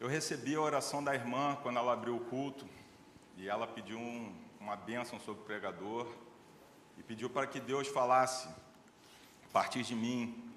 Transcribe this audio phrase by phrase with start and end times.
[0.00, 2.64] Eu recebi a oração da irmã quando ela abriu o culto
[3.36, 6.06] e ela pediu um, uma bênção sobre o pregador
[6.96, 10.52] e pediu para que Deus falasse a partir de mim.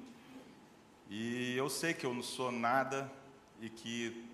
[1.10, 3.12] E eu sei que eu não sou nada
[3.60, 4.30] e que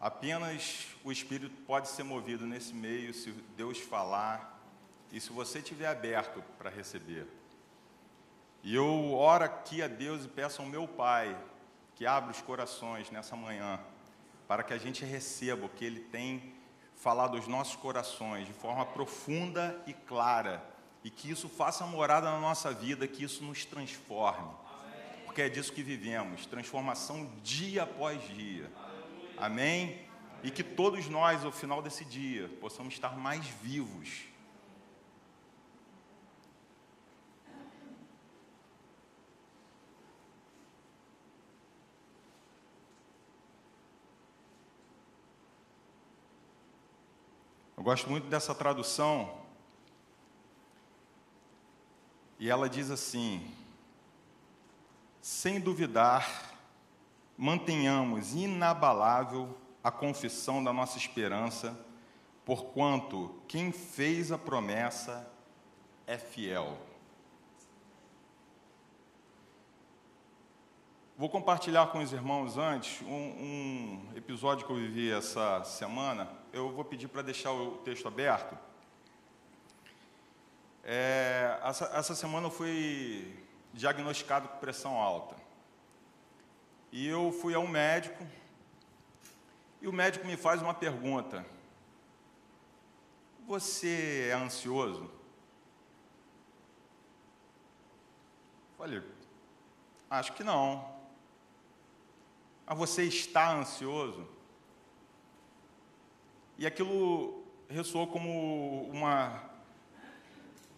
[0.00, 4.62] apenas o Espírito pode ser movido nesse meio se Deus falar
[5.10, 7.26] e se você estiver aberto para receber.
[8.62, 11.36] E eu oro aqui a Deus e peço ao meu Pai
[12.00, 13.78] que abra os corações nessa manhã,
[14.48, 16.54] para que a gente receba o que Ele tem
[16.96, 20.64] falado aos nossos corações de forma profunda e clara,
[21.04, 24.48] e que isso faça morada na nossa vida, que isso nos transforme,
[25.26, 28.72] porque é disso que vivemos transformação dia após dia.
[29.36, 30.00] Amém?
[30.42, 34.22] E que todos nós, ao final desse dia, possamos estar mais vivos
[47.80, 49.38] Eu gosto muito dessa tradução.
[52.38, 53.50] E ela diz assim:
[55.22, 56.58] sem duvidar,
[57.38, 61.74] mantenhamos inabalável a confissão da nossa esperança,
[62.44, 65.26] porquanto quem fez a promessa
[66.06, 66.76] é fiel.
[71.16, 76.70] Vou compartilhar com os irmãos antes um, um episódio que eu vivi essa semana eu
[76.70, 78.56] vou pedir para deixar o texto aberto.
[80.82, 83.36] É, essa, essa semana eu fui
[83.72, 85.36] diagnosticado com pressão alta.
[86.92, 88.26] E eu fui a um médico,
[89.80, 91.46] e o médico me faz uma pergunta:
[93.46, 95.10] Você é ansioso?
[98.76, 99.02] Falei,
[100.08, 100.98] acho que não.
[102.66, 104.26] Mas você está ansioso?
[106.60, 109.42] E aquilo ressoou como uma,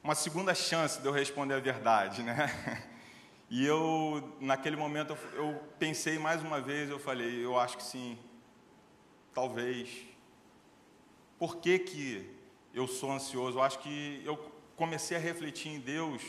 [0.01, 2.89] uma segunda chance de eu responder a verdade, né?
[3.51, 8.19] E eu, naquele momento, eu pensei mais uma vez, eu falei, eu acho que sim,
[9.35, 9.91] talvez.
[11.39, 12.31] Por que, que
[12.73, 13.59] eu sou ansioso?
[13.59, 14.39] Eu acho que eu
[14.75, 16.23] comecei a refletir em Deus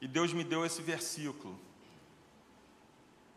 [0.00, 1.58] e Deus me deu esse versículo.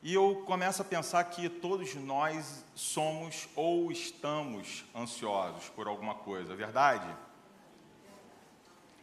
[0.08, 6.54] E eu começo a pensar que todos nós somos ou estamos ansiosos por alguma coisa,
[6.54, 7.14] é verdade?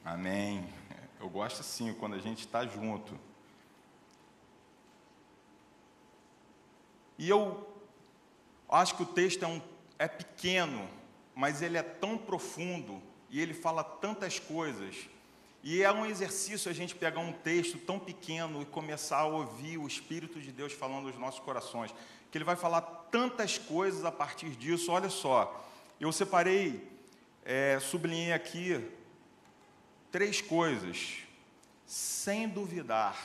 [0.02, 0.66] Amém.
[1.20, 3.20] Eu gosto assim, quando a gente está junto.
[7.18, 7.68] E eu
[8.66, 9.60] acho que o texto é, um,
[9.98, 10.88] é pequeno,
[11.34, 15.06] mas ele é tão profundo e ele fala tantas coisas
[15.66, 19.78] e é um exercício a gente pegar um texto tão pequeno e começar a ouvir
[19.78, 21.90] o Espírito de Deus falando aos nossos corações,
[22.30, 24.92] que ele vai falar tantas coisas a partir disso.
[24.92, 25.64] Olha só,
[25.98, 26.86] eu separei,
[27.46, 28.86] é, sublinhei aqui
[30.12, 31.20] três coisas,
[31.86, 33.16] sem duvidar.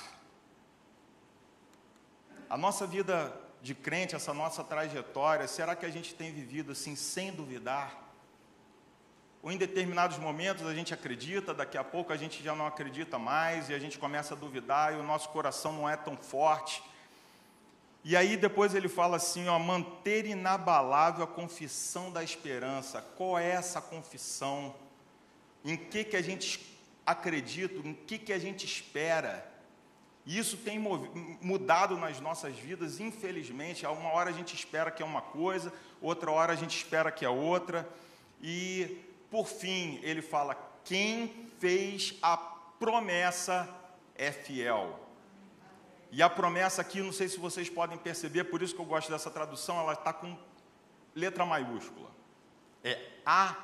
[2.49, 6.95] A nossa vida de crente, essa nossa trajetória, será que a gente tem vivido assim,
[6.95, 8.08] sem duvidar?
[9.41, 13.17] Ou em determinados momentos a gente acredita, daqui a pouco a gente já não acredita
[13.17, 16.83] mais e a gente começa a duvidar e o nosso coração não é tão forte.
[18.03, 23.01] E aí depois ele fala assim, ó, manter inabalável a confissão da esperança.
[23.17, 24.75] Qual é essa confissão?
[25.63, 27.75] Em que que a gente acredita?
[27.87, 29.45] Em que que a gente espera?
[30.25, 30.79] E isso tem
[31.41, 33.85] mudado nas nossas vidas, infelizmente.
[33.85, 37.25] Uma hora a gente espera que é uma coisa, outra hora a gente espera que
[37.25, 37.87] é outra.
[38.41, 38.97] E
[39.29, 43.69] por fim, ele fala: quem fez a promessa
[44.15, 44.99] é fiel.
[46.11, 49.11] E a promessa aqui, não sei se vocês podem perceber, por isso que eu gosto
[49.11, 50.35] dessa tradução, ela está com
[51.15, 52.09] letra maiúscula.
[52.83, 53.55] É a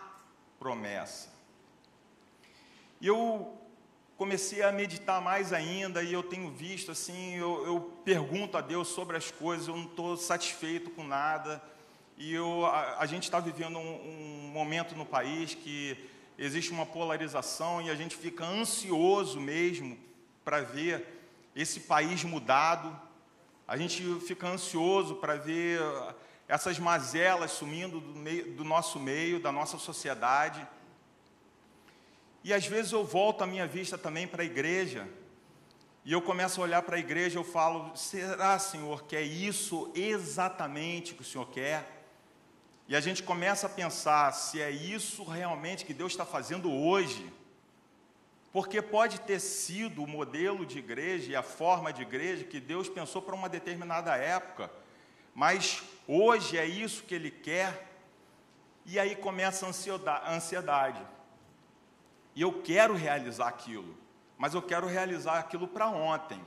[0.60, 1.34] promessa.
[3.02, 3.58] E eu
[4.18, 8.88] comecei a meditar mais ainda e eu tenho visto assim, eu, eu pergunto a Deus
[8.88, 11.62] sobre as coisas, eu não estou satisfeito com nada.
[12.18, 15.98] E eu, a, a gente está vivendo um, um momento no país que
[16.38, 19.98] existe uma polarização e a gente fica ansioso mesmo
[20.44, 21.06] para ver
[21.56, 22.98] esse país mudado.
[23.68, 25.80] A gente fica ansioso para ver
[26.48, 30.66] essas mazelas sumindo do, meio, do nosso meio, da nossa sociedade.
[32.44, 35.08] E às vezes eu volto a minha vista também para a igreja.
[36.04, 39.92] E eu começo a olhar para a igreja eu falo: será, Senhor, que é isso
[39.96, 41.95] exatamente que o Senhor quer?
[42.88, 47.32] E a gente começa a pensar se é isso realmente que Deus está fazendo hoje.
[48.54, 52.88] Porque pode ter sido o modelo de igreja e a forma de igreja que Deus
[52.88, 54.72] pensou para uma determinada época,
[55.34, 57.92] mas hoje é isso que ele quer,
[58.86, 61.02] e aí começa a ansiedade.
[62.34, 63.98] E eu quero realizar aquilo,
[64.38, 66.40] mas eu quero realizar aquilo para ontem.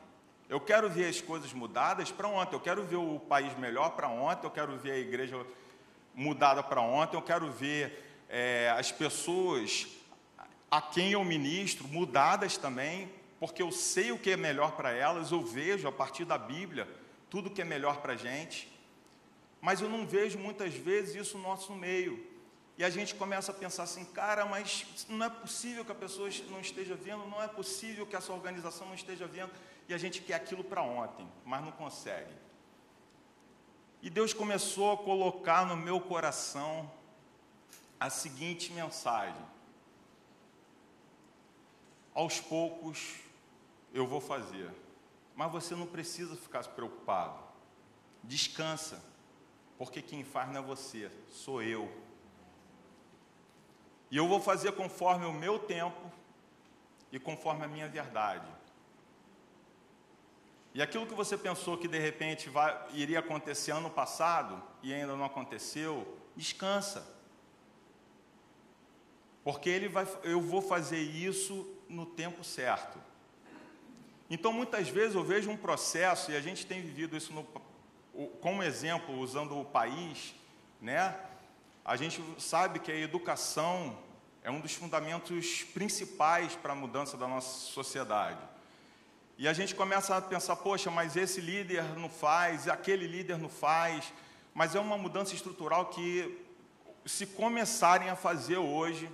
[0.48, 4.08] Eu quero ver as coisas mudadas para ontem, eu quero ver o país melhor para
[4.08, 5.46] ontem, eu quero ver a igreja
[6.18, 9.86] mudada para ontem, eu quero ver é, as pessoas
[10.68, 15.30] a quem eu ministro mudadas também, porque eu sei o que é melhor para elas,
[15.30, 16.88] eu vejo a partir da Bíblia
[17.30, 18.68] tudo que é melhor para a gente,
[19.60, 22.26] mas eu não vejo muitas vezes isso no nosso meio.
[22.76, 26.28] E a gente começa a pensar assim, cara, mas não é possível que a pessoa
[26.50, 29.52] não esteja vendo, não é possível que essa organização não esteja vendo,
[29.88, 32.47] e a gente quer aquilo para ontem, mas não consegue.
[34.00, 36.90] E Deus começou a colocar no meu coração
[37.98, 39.42] a seguinte mensagem:
[42.14, 43.16] aos poucos
[43.92, 44.72] eu vou fazer,
[45.34, 47.38] mas você não precisa ficar preocupado.
[48.22, 49.02] Descansa,
[49.76, 51.90] porque quem faz não é você, sou eu.
[54.10, 56.10] E eu vou fazer conforme o meu tempo
[57.12, 58.57] e conforme a minha verdade.
[60.78, 65.16] E aquilo que você pensou que de repente vai, iria acontecer ano passado e ainda
[65.16, 67.04] não aconteceu, descansa.
[69.42, 72.96] Porque ele vai, eu vou fazer isso no tempo certo.
[74.30, 77.44] Então, muitas vezes eu vejo um processo, e a gente tem vivido isso no,
[78.40, 80.32] como exemplo, usando o país,
[80.80, 81.18] né?
[81.84, 83.98] A gente sabe que a educação
[84.44, 88.57] é um dos fundamentos principais para a mudança da nossa sociedade.
[89.38, 93.48] E a gente começa a pensar, poxa, mas esse líder não faz, aquele líder não
[93.48, 94.12] faz,
[94.52, 96.44] mas é uma mudança estrutural que,
[97.06, 99.08] se começarem a fazer hoje,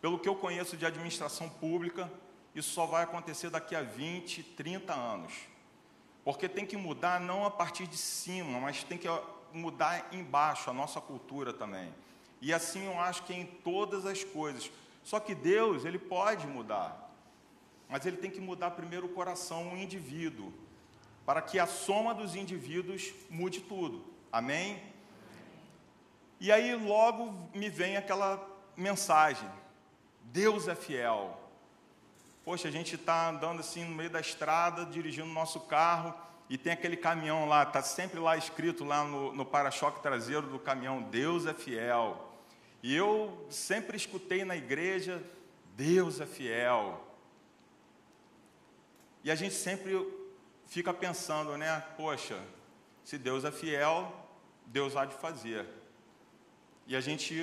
[0.00, 2.10] pelo que eu conheço de administração pública,
[2.54, 5.34] isso só vai acontecer daqui a 20, 30 anos.
[6.24, 9.08] Porque tem que mudar não a partir de cima, mas tem que
[9.52, 11.94] mudar embaixo a nossa cultura também.
[12.40, 14.70] E assim eu acho que é em todas as coisas.
[15.04, 17.05] Só que Deus, ele pode mudar.
[17.88, 20.52] Mas ele tem que mudar primeiro o coração, o indivíduo,
[21.24, 24.04] para que a soma dos indivíduos mude tudo.
[24.32, 24.82] Amém?
[26.40, 28.44] E aí logo me vem aquela
[28.76, 29.48] mensagem:
[30.22, 31.40] Deus é fiel.
[32.44, 36.14] Poxa, a gente está andando assim no meio da estrada, dirigindo nosso carro,
[36.48, 40.58] e tem aquele caminhão lá, está sempre lá escrito lá no, no para-choque traseiro do
[40.58, 42.32] caminhão, Deus é fiel.
[42.82, 45.20] E eu sempre escutei na igreja,
[45.74, 47.05] Deus é fiel.
[49.26, 49.92] E a gente sempre
[50.68, 51.80] fica pensando, né?
[51.96, 52.40] Poxa,
[53.02, 54.14] se Deus é fiel,
[54.66, 55.66] Deus há de fazer.
[56.86, 57.34] E a gente.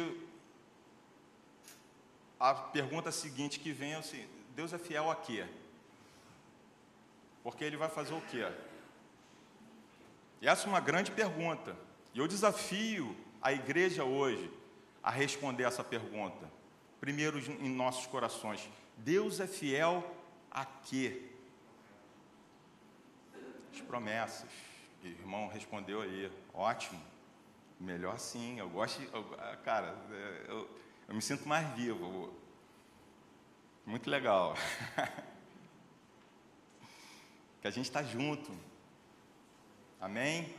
[2.39, 4.25] A pergunta seguinte que vem é assim:
[4.56, 5.45] Deus é fiel a quê?
[7.44, 8.50] Porque Ele vai fazer o quê?
[10.41, 11.75] E essa é uma grande pergunta.
[12.13, 14.50] E eu desafio a igreja hoje
[15.03, 16.50] a responder essa pergunta.
[17.01, 20.01] Primeiro, em nossos corações: Deus é fiel
[20.50, 21.32] a quê?
[23.94, 24.50] As promessas.
[25.04, 27.00] O irmão respondeu aí, ótimo.
[27.80, 29.24] Melhor sim, eu gosto, eu,
[29.63, 30.68] cara, é, eu,
[31.07, 32.34] eu me sinto mais vivo.
[33.86, 34.56] Muito legal.
[37.62, 38.52] que a gente está junto.
[40.02, 40.56] Amém?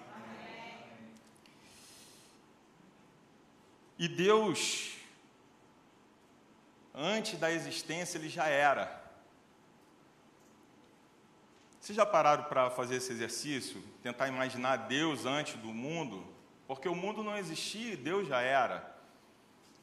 [3.99, 4.97] E Deus,
[6.95, 9.04] antes da existência, Ele já era.
[11.85, 13.79] Vocês já pararam para fazer esse exercício?
[14.03, 16.25] Tentar imaginar Deus antes do mundo?
[16.67, 18.97] Porque o mundo não existia, Deus já era.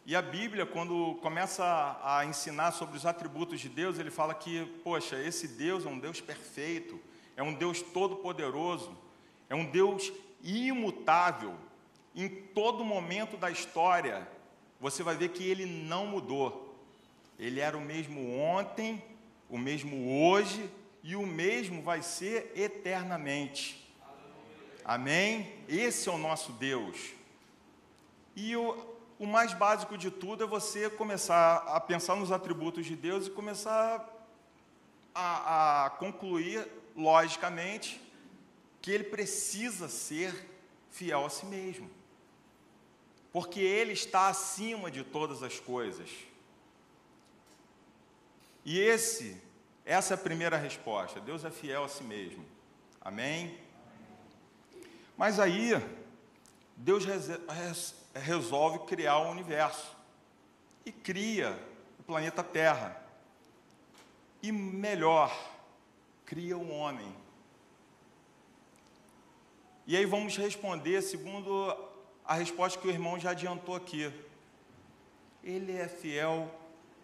[0.04, 1.64] E a Bíblia, quando começa
[2.04, 6.00] a ensinar sobre os atributos de Deus, ele fala que, poxa, esse Deus é um
[6.00, 7.00] Deus perfeito,
[7.38, 8.98] é um Deus todo-poderoso,
[9.48, 10.12] é um Deus
[10.44, 11.54] imutável,
[12.16, 14.28] em todo momento da história,
[14.80, 16.76] você vai ver que ele não mudou.
[17.38, 19.04] Ele era o mesmo ontem,
[19.48, 20.68] o mesmo hoje
[21.04, 23.92] e o mesmo vai ser eternamente.
[24.84, 25.54] Amém?
[25.68, 26.98] Esse é o nosso Deus.
[28.36, 28.78] E o,
[29.20, 33.32] o mais básico de tudo é você começar a pensar nos atributos de Deus e
[33.32, 34.08] começar
[35.14, 38.02] a, a concluir, logicamente,
[38.82, 40.50] que ele precisa ser
[40.90, 41.90] fiel a si mesmo
[43.32, 46.10] porque Ele está acima de todas as coisas.
[48.66, 49.42] E esse,
[49.86, 51.20] essa é a primeira resposta.
[51.20, 52.46] Deus é fiel a si mesmo.
[53.00, 53.58] Amém?
[55.18, 55.72] Mas aí,
[56.76, 57.06] Deus
[58.14, 59.96] resolve criar o universo
[60.86, 61.58] e cria
[62.00, 63.02] o planeta Terra.
[64.42, 65.36] E melhor,
[66.26, 67.16] cria o homem.
[69.86, 71.76] E aí vamos responder segundo
[72.24, 74.12] a resposta que o irmão já adiantou aqui.
[75.44, 76.50] Ele é fiel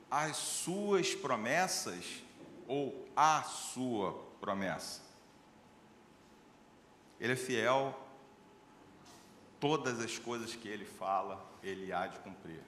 [0.10, 2.27] às suas promessas
[2.68, 5.02] ou à sua promessa.
[7.20, 7.98] Ele é fiel,
[9.60, 12.62] todas as coisas que ele fala, ele há de cumprir.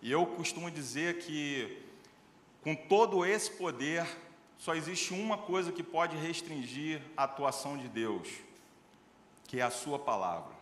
[0.00, 1.82] E eu costumo dizer que,
[2.62, 4.06] com todo esse poder,
[4.58, 8.28] só existe uma coisa que pode restringir a atuação de Deus,
[9.48, 10.54] que é a Sua palavra.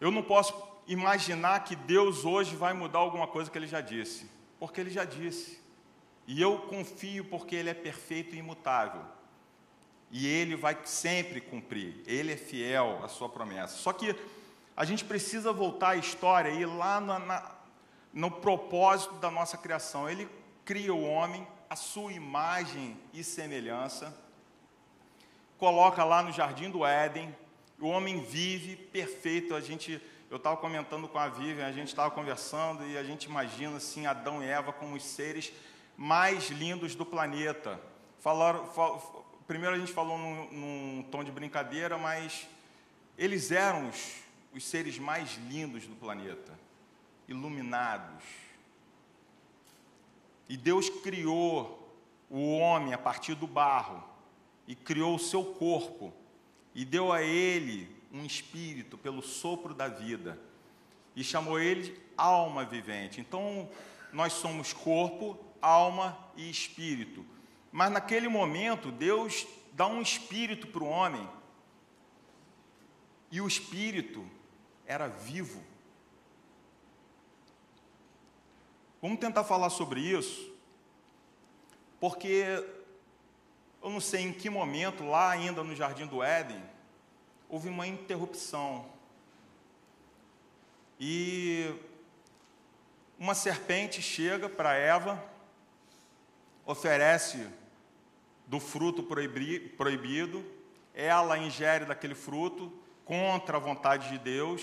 [0.00, 0.54] Eu não posso
[0.86, 5.04] imaginar que Deus hoje vai mudar alguma coisa que Ele já disse, porque Ele já
[5.04, 5.61] disse.
[6.26, 9.02] E eu confio porque Ele é perfeito e imutável.
[10.10, 12.02] E Ele vai sempre cumprir.
[12.06, 13.76] Ele é fiel à Sua promessa.
[13.76, 14.14] Só que
[14.76, 17.50] a gente precisa voltar à história e ir lá na, na,
[18.12, 20.08] no propósito da nossa criação.
[20.08, 20.28] Ele
[20.64, 24.16] cria o homem, a sua imagem e semelhança,
[25.58, 27.34] coloca lá no jardim do Éden,
[27.80, 29.54] o homem vive perfeito.
[29.54, 30.00] A gente,
[30.30, 34.06] eu estava comentando com a Vivian, a gente estava conversando e a gente imagina assim
[34.06, 35.52] Adão e Eva como os seres
[35.96, 37.80] mais lindos do planeta.
[38.18, 42.46] Falaram, fal, primeiro a gente falou num, num, tom de brincadeira, mas
[43.18, 44.16] eles eram os,
[44.54, 46.58] os seres mais lindos do planeta,
[47.28, 48.24] iluminados,
[50.52, 51.96] e Deus criou
[52.28, 54.04] o homem a partir do barro
[54.68, 56.12] e criou o seu corpo
[56.74, 60.38] e deu a ele um espírito pelo sopro da vida
[61.16, 63.18] e chamou ele alma vivente.
[63.18, 63.66] Então,
[64.12, 67.24] nós somos corpo, alma e espírito.
[67.70, 71.26] Mas naquele momento, Deus dá um espírito para o homem.
[73.30, 74.28] E o espírito
[74.84, 75.62] era vivo.
[79.00, 80.52] Vamos tentar falar sobre isso,
[81.98, 82.44] porque
[83.82, 86.62] eu não sei em que momento, lá ainda no Jardim do Éden,
[87.48, 88.86] houve uma interrupção.
[91.00, 91.74] E
[93.18, 95.31] uma serpente chega para Eva,
[96.64, 97.48] oferece
[98.46, 100.44] do fruto proibido,
[100.94, 102.72] ela ingere daquele fruto
[103.04, 104.62] contra a vontade de Deus,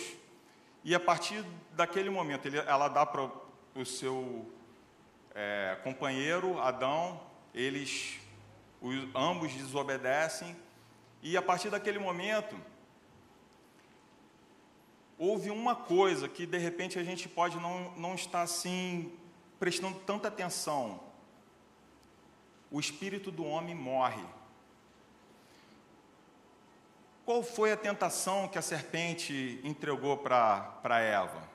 [0.84, 3.29] e a partir daquele momento ela dá para
[3.75, 4.50] o seu
[5.36, 7.22] é, companheiro Adão,
[7.53, 8.20] eles
[8.82, 10.56] os, ambos desobedecem,
[11.22, 12.56] e a partir daquele momento
[15.18, 19.12] houve uma coisa que de repente a gente pode não, não estar assim
[19.60, 21.09] prestando tanta atenção.
[22.72, 24.24] O espírito do homem morre.
[27.26, 31.48] Qual foi a tentação que a serpente entregou para Eva?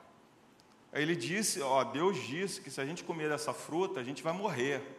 [0.93, 4.31] Ele disse, ó, Deus disse que se a gente comer dessa fruta, a gente vai
[4.31, 4.97] morrer.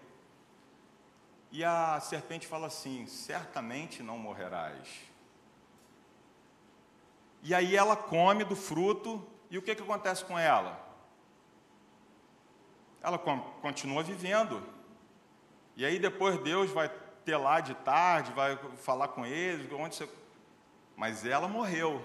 [1.50, 4.87] E a serpente fala assim: certamente não morrerás.
[7.42, 10.85] E aí ela come do fruto, e o que, que acontece com ela?
[13.00, 14.62] Ela continua vivendo.
[15.76, 16.88] E aí depois Deus vai
[17.25, 20.09] ter lá de tarde, vai falar com eles, onde você...
[20.97, 22.02] Mas ela morreu.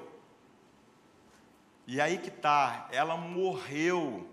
[1.87, 4.29] E aí que está, ela morreu,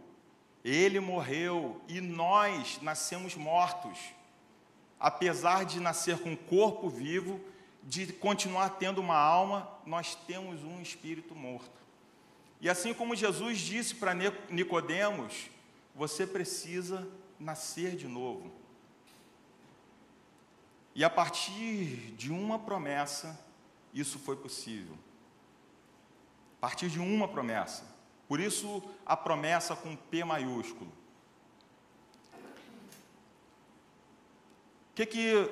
[0.64, 3.98] ele morreu e nós nascemos mortos.
[4.98, 7.40] Apesar de nascer com um corpo vivo,
[7.82, 11.78] de continuar tendo uma alma, nós temos um espírito morto.
[12.60, 14.14] E assim como Jesus disse para
[14.50, 15.48] Nicodemos,
[15.94, 18.57] você precisa nascer de novo.
[20.98, 23.38] E a partir de uma promessa,
[23.94, 24.98] isso foi possível.
[26.56, 27.84] A partir de uma promessa.
[28.26, 30.90] Por isso, a promessa com P maiúsculo.
[34.90, 35.50] O que que,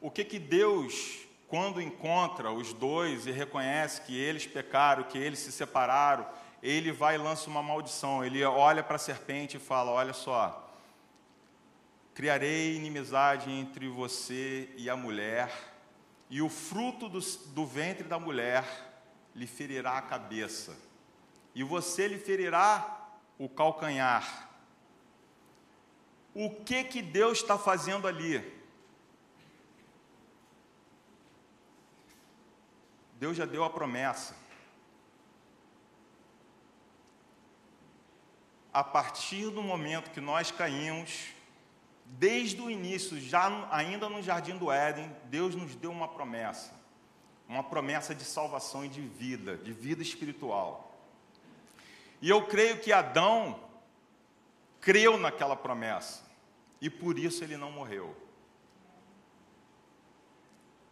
[0.00, 5.38] o que, que Deus, quando encontra os dois e reconhece que eles pecaram, que eles
[5.38, 6.26] se separaram,
[6.60, 8.24] ele vai e lança uma maldição.
[8.24, 10.68] Ele olha para a serpente e fala: Olha só,
[12.14, 15.70] criarei inimizade entre você e a mulher
[16.30, 18.64] e o fruto do, do ventre da mulher
[19.34, 20.76] lhe ferirá a cabeça,
[21.54, 24.48] e você lhe ferirá o calcanhar.
[26.32, 28.60] O que que Deus está fazendo ali?
[33.18, 34.36] Deus já deu a promessa.
[38.72, 41.32] A partir do momento que nós caímos,
[42.18, 46.72] Desde o início, já ainda no jardim do Éden, Deus nos deu uma promessa,
[47.48, 50.98] uma promessa de salvação e de vida, de vida espiritual.
[52.20, 53.60] E eu creio que Adão
[54.80, 56.22] creu naquela promessa,
[56.80, 58.16] e por isso ele não morreu.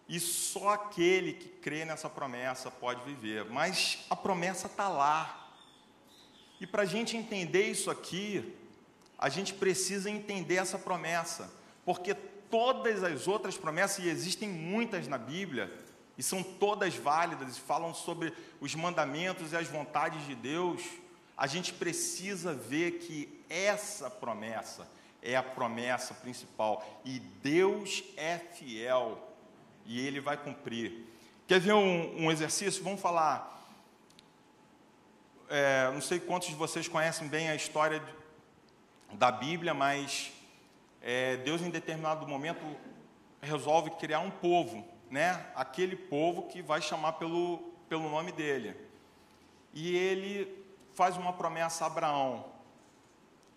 [0.08, 3.44] E só aquele que crê nessa promessa pode viver.
[3.44, 5.52] Mas a promessa está lá.
[6.58, 8.56] E para a gente entender isso aqui,
[9.18, 11.50] a gente precisa entender essa promessa.
[11.84, 15.72] Porque todas as outras promessas, e existem muitas na Bíblia,
[16.16, 20.82] e são todas válidas, e falam sobre os mandamentos e as vontades de Deus,
[21.36, 24.88] a gente precisa ver que essa promessa
[25.22, 26.84] é a promessa principal.
[27.04, 29.24] E Deus é fiel
[29.84, 31.06] e ele vai cumprir.
[31.46, 32.82] Quer ver um, um exercício?
[32.82, 33.56] Vamos falar.
[35.48, 38.02] É, não sei quantos de vocês conhecem bem a história
[39.12, 40.32] da Bíblia, mas
[41.00, 42.64] é, Deus, em determinado momento,
[43.40, 45.46] resolve criar um povo, né?
[45.54, 48.76] Aquele povo que vai chamar pelo, pelo nome dele.
[49.72, 52.44] E ele faz uma promessa a Abraão.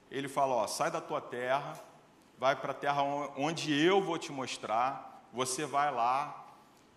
[0.09, 1.79] Ele fala: ó, sai da tua terra,
[2.37, 3.03] vai para a terra
[3.35, 6.45] onde eu vou te mostrar você vai lá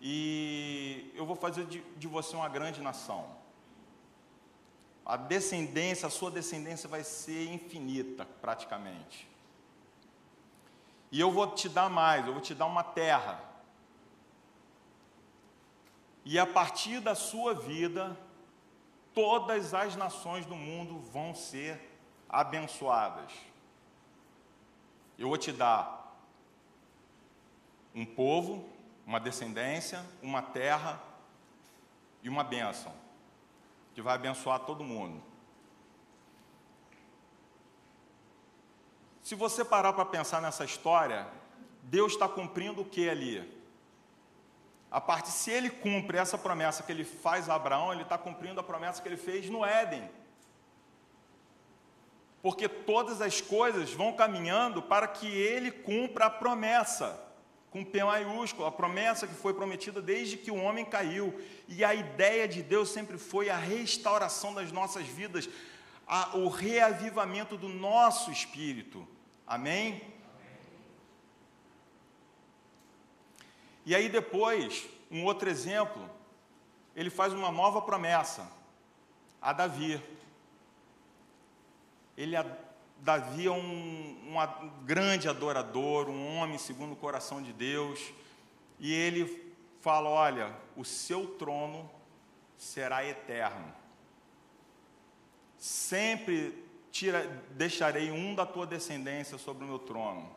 [0.01, 3.25] e eu vou fazer de, de você uma grande nação.
[5.05, 9.29] A descendência, a sua descendência vai ser infinita, praticamente.
[11.11, 13.39] E eu vou te dar mais, eu vou te dar uma terra.
[16.25, 18.17] E a partir da sua vida,
[19.13, 21.79] todas as nações do mundo vão ser
[22.27, 23.31] abençoadas.
[25.17, 26.17] Eu vou te dar
[27.93, 28.67] um povo,
[29.05, 31.01] uma descendência, uma terra
[32.21, 32.91] e uma bênção,
[33.95, 35.23] que vai abençoar todo mundo.
[39.23, 41.25] Se você parar para pensar nessa história,
[41.81, 43.49] Deus está cumprindo o que ali?
[44.91, 48.59] A parte, se ele cumpre essa promessa que ele faz a Abraão, ele está cumprindo
[48.59, 50.07] a promessa que ele fez no Éden.
[52.41, 57.24] Porque todas as coisas vão caminhando para que ele cumpra a promessa
[57.75, 61.37] com P maiúsculo, a promessa que foi prometida desde que o homem caiu.
[61.67, 65.49] E a ideia de Deus sempre foi a restauração das nossas vidas,
[66.07, 69.05] a, o reavivamento do nosso espírito.
[69.45, 70.01] Amém?
[73.85, 76.09] E aí depois, um outro exemplo,
[76.95, 78.49] ele faz uma nova promessa
[79.41, 80.01] a Davi.
[82.15, 82.37] Ele
[83.05, 87.99] Davi é um, um grande adorador, um homem segundo o coração de Deus,
[88.79, 91.87] e ele fala: Olha, o seu trono
[92.57, 93.71] será eterno.
[95.55, 100.27] Sempre tira, deixarei um da tua descendência sobre o meu trono.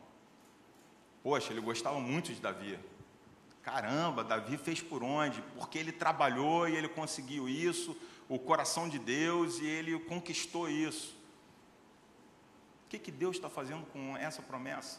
[1.22, 2.78] Poxa, ele gostava muito de Davi.
[3.62, 5.40] Caramba, Davi fez por onde?
[5.56, 7.96] Porque ele trabalhou e ele conseguiu isso,
[8.28, 11.17] o coração de Deus, e ele conquistou isso.
[12.88, 14.98] O que, que Deus está fazendo com essa promessa?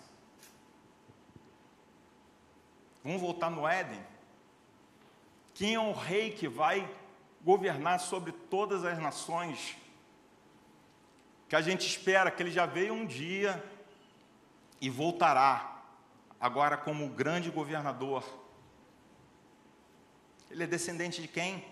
[3.03, 3.99] Vamos voltar no Éden?
[5.55, 6.87] Quem é o rei que vai
[7.43, 9.75] governar sobre todas as nações?
[11.47, 13.59] Que a gente espera que ele já veio um dia
[14.79, 15.81] e voltará,
[16.39, 18.23] agora como grande governador.
[20.51, 21.65] Ele é descendente de quem?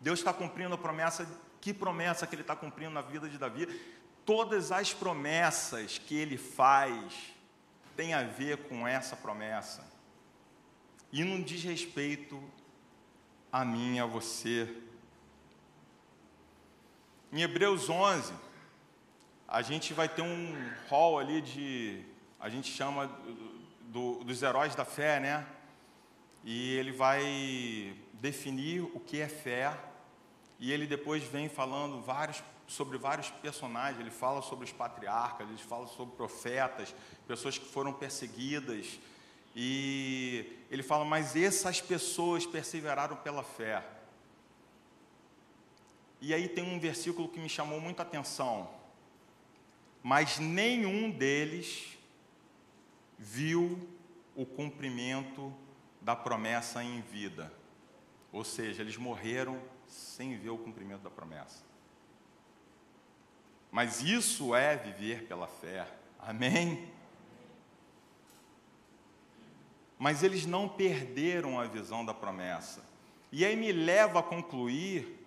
[0.00, 1.28] Deus está cumprindo a promessa,
[1.60, 3.95] que promessa que ele está cumprindo na vida de Davi?
[4.26, 7.32] Todas as promessas que ele faz
[7.96, 9.86] têm a ver com essa promessa.
[11.12, 12.42] E não diz respeito
[13.50, 14.68] a mim e a você.
[17.32, 18.34] Em Hebreus 11,
[19.46, 20.54] a gente vai ter um
[20.90, 22.04] hall ali de,
[22.40, 23.06] a gente chama
[23.82, 25.46] do, dos heróis da fé, né?
[26.44, 29.76] E ele vai definir o que é fé,
[30.58, 35.58] e ele depois vem falando vários sobre vários personagens, ele fala sobre os patriarcas, ele
[35.58, 36.94] fala sobre profetas,
[37.26, 38.98] pessoas que foram perseguidas,
[39.54, 43.82] e ele fala, mas essas pessoas perseveraram pela fé.
[46.20, 48.68] E aí tem um versículo que me chamou muita atenção.
[50.02, 51.96] Mas nenhum deles
[53.18, 53.88] viu
[54.34, 55.52] o cumprimento
[56.02, 57.52] da promessa em vida.
[58.32, 61.64] Ou seja, eles morreram sem ver o cumprimento da promessa.
[63.76, 65.86] Mas isso é viver pela fé.
[66.18, 66.90] Amém?
[69.98, 72.82] Mas eles não perderam a visão da promessa.
[73.30, 75.22] E aí me leva a concluir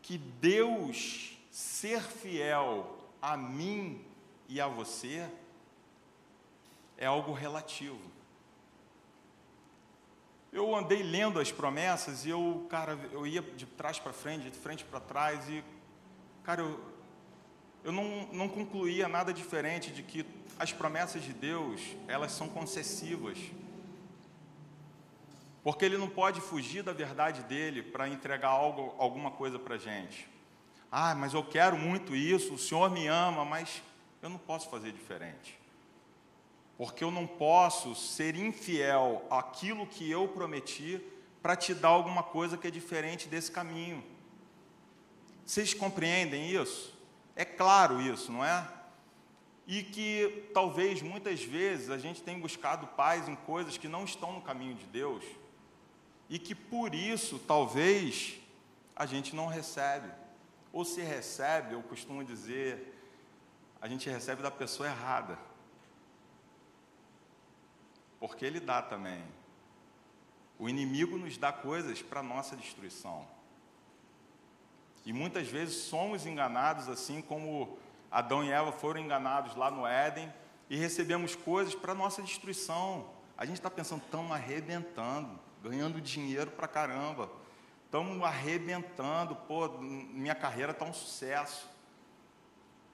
[0.00, 4.02] que Deus ser fiel a mim
[4.48, 5.28] e a você
[6.96, 8.00] é algo relativo.
[10.50, 14.58] Eu andei lendo as promessas e eu, cara, eu ia de trás para frente, de
[14.58, 15.62] frente para trás e
[16.46, 16.80] Cara, eu,
[17.82, 20.24] eu não, não concluía nada diferente de que
[20.56, 23.36] as promessas de Deus, elas são concessivas.
[25.64, 29.78] Porque Ele não pode fugir da verdade dele para entregar algo, alguma coisa para a
[29.78, 30.28] gente.
[30.88, 33.82] Ah, mas eu quero muito isso, o Senhor me ama, mas
[34.22, 35.58] eu não posso fazer diferente.
[36.78, 41.02] Porque eu não posso ser infiel àquilo que eu prometi
[41.42, 44.14] para te dar alguma coisa que é diferente desse caminho.
[45.46, 46.92] Vocês compreendem isso?
[47.36, 48.68] É claro isso, não é?
[49.64, 54.32] E que talvez muitas vezes a gente tenha buscado paz em coisas que não estão
[54.32, 55.24] no caminho de Deus,
[56.28, 58.40] e que por isso talvez
[58.96, 60.10] a gente não recebe.
[60.72, 62.92] Ou se recebe, eu costumo dizer,
[63.80, 65.38] a gente recebe da pessoa errada.
[68.18, 69.22] Porque ele dá também.
[70.58, 73.35] O inimigo nos dá coisas para nossa destruição.
[75.06, 77.78] E muitas vezes somos enganados, assim como
[78.10, 80.30] Adão e Eva foram enganados lá no Éden,
[80.68, 83.08] e recebemos coisas para nossa destruição.
[83.38, 87.30] A gente está pensando, estamos arrebentando, ganhando dinheiro para caramba,
[87.84, 91.68] estamos arrebentando, pô, minha carreira está um sucesso.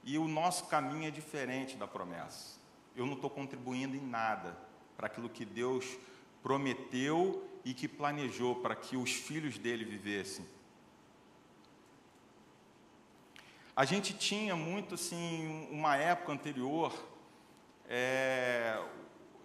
[0.03, 2.59] E o nosso caminho é diferente da promessa.
[2.95, 4.55] Eu não estou contribuindo em nada
[4.95, 5.97] para aquilo que Deus
[6.43, 10.45] prometeu e que planejou para que os filhos dele vivessem.
[13.75, 16.93] A gente tinha muito assim uma época anterior
[17.89, 18.79] é,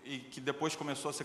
[0.05, 1.25] e que depois começou a ser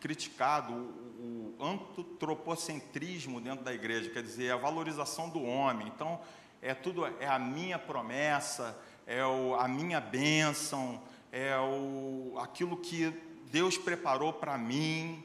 [0.00, 5.88] criticado o, o antropocentrismo dentro da igreja, quer dizer a valorização do homem.
[5.88, 6.18] Então
[6.62, 13.12] é tudo é a minha promessa, é o, a minha bênção, é o, aquilo que
[13.52, 15.22] Deus preparou para mim.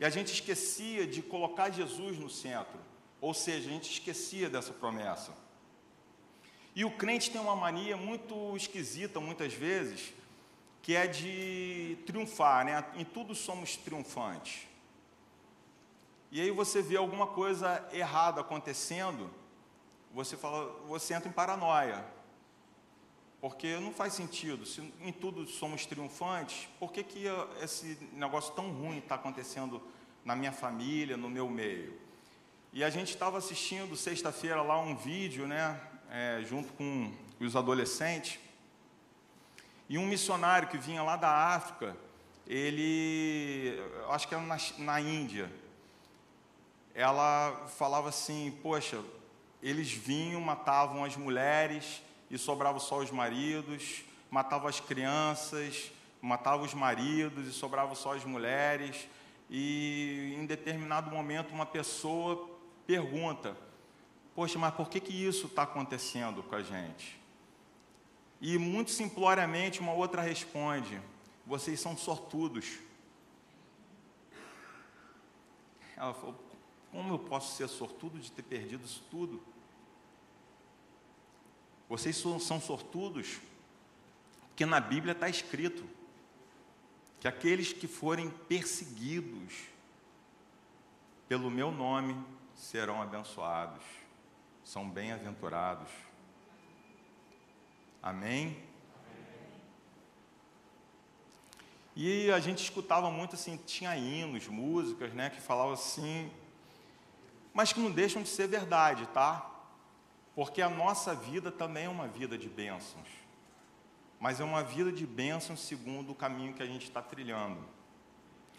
[0.00, 2.80] E a gente esquecia de colocar Jesus no centro,
[3.20, 5.46] ou seja, a gente esquecia dessa promessa.
[6.78, 10.14] E o crente tem uma mania muito esquisita, muitas vezes,
[10.80, 12.84] que é de triunfar, né?
[12.94, 14.68] Em tudo somos triunfantes.
[16.30, 19.28] E aí você vê alguma coisa errada acontecendo,
[20.14, 22.04] você fala, você entra em paranoia.
[23.40, 27.24] Porque não faz sentido, se em tudo somos triunfantes, por que, que
[27.60, 29.82] esse negócio tão ruim está acontecendo
[30.24, 31.98] na minha família, no meu meio?
[32.72, 35.80] E a gente estava assistindo sexta-feira lá um vídeo, né,
[36.10, 38.38] é, junto com os adolescentes,
[39.88, 41.96] e um missionário que vinha lá da África,
[42.46, 43.78] ele,
[44.10, 45.50] acho que era na, na Índia,
[46.94, 49.02] ela falava assim: Poxa,
[49.62, 55.90] eles vinham, matavam as mulheres e sobravam só os maridos, matavam as crianças,
[56.20, 59.08] matavam os maridos e sobravam só as mulheres.
[59.50, 62.48] E em determinado momento, uma pessoa
[62.86, 63.56] pergunta:
[64.38, 67.20] Poxa, mas por que, que isso está acontecendo com a gente?
[68.40, 71.02] E muito simploriamente uma outra responde:
[71.44, 72.78] Vocês são sortudos.
[75.96, 76.40] Ela falou:
[76.92, 79.42] Como eu posso ser sortudo de ter perdido isso tudo?
[81.88, 83.40] Vocês são sortudos,
[84.50, 85.84] porque na Bíblia está escrito
[87.18, 89.52] que aqueles que forem perseguidos
[91.26, 92.16] pelo meu nome
[92.54, 93.97] serão abençoados
[94.68, 95.88] são bem-aventurados.
[98.02, 98.62] Amém?
[101.96, 106.30] E a gente escutava muito assim, tinha hinos, músicas, né, que falavam assim,
[107.54, 109.50] mas que não deixam de ser verdade, tá?
[110.34, 113.08] Porque a nossa vida também é uma vida de bênçãos,
[114.20, 117.64] mas é uma vida de bênçãos segundo o caminho que a gente está trilhando.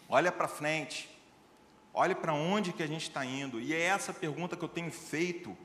[0.08, 1.08] Olha para frente,
[1.94, 4.90] olha para onde que a gente está indo, e é essa pergunta que eu tenho
[4.90, 5.56] feito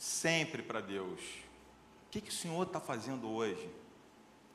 [0.00, 1.20] sempre para Deus.
[2.06, 3.66] O que, que o Senhor está fazendo hoje?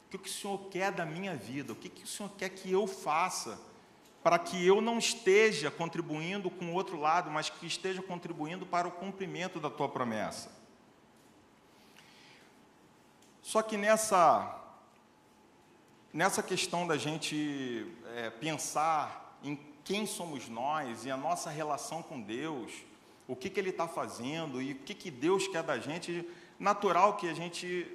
[0.08, 1.72] O que, que o Senhor quer da minha vida?
[1.72, 3.62] O que, que o Senhor quer que eu faça
[4.24, 8.88] para que eu não esteja contribuindo com o outro lado, mas que esteja contribuindo para
[8.88, 10.52] o cumprimento da tua promessa?
[13.44, 14.60] Só que nessa,
[16.12, 22.20] nessa questão da gente é, pensar em quem somos nós e a nossa relação com
[22.20, 22.72] Deus,
[23.28, 26.28] o que, que ele está fazendo e o que, que Deus quer da gente,
[26.60, 27.88] natural que a gente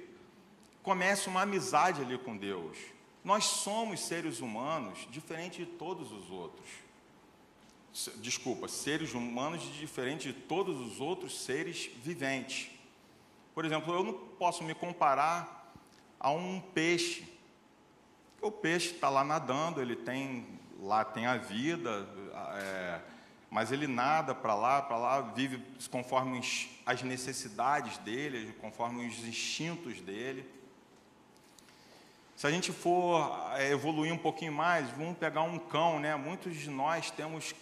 [0.83, 2.77] comece uma amizade ali com Deus.
[3.23, 6.69] Nós somos seres humanos diferente de todos os outros.
[8.17, 12.71] Desculpa, seres humanos diferente de todos os outros seres viventes.
[13.53, 15.73] Por exemplo, eu não posso me comparar
[16.19, 17.25] a um peixe.
[18.41, 22.07] O peixe está lá nadando, ele tem lá tem a vida,
[22.55, 23.01] é,
[23.51, 25.61] mas ele nada para lá, para lá, vive
[25.91, 26.41] conforme
[26.85, 30.49] as necessidades dele, conforme os instintos dele.
[32.37, 36.15] Se a gente for é, evoluir um pouquinho mais, vamos pegar um cão, né?
[36.15, 37.53] Muitos de nós temos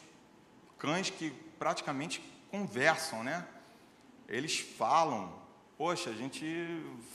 [0.77, 2.21] cães que praticamente
[2.51, 3.45] conversam, né?
[4.27, 5.39] Eles falam.
[5.75, 6.45] Poxa, a gente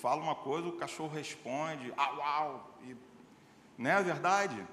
[0.03, 2.97] fala uma coisa, o cachorro responde, au, au, e,
[3.79, 4.67] não é verdade?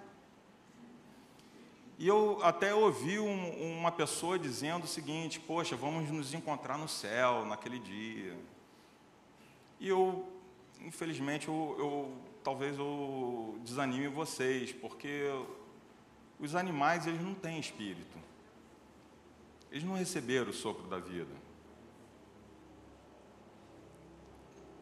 [2.02, 6.88] E eu até ouvi um, uma pessoa dizendo o seguinte: Poxa, vamos nos encontrar no
[6.88, 8.36] céu naquele dia.
[9.80, 10.28] E eu,
[10.80, 15.30] infelizmente, eu, eu talvez eu desanime vocês, porque
[16.40, 18.18] os animais eles não têm espírito.
[19.72, 21.36] Eles não receberam o sopro da vida.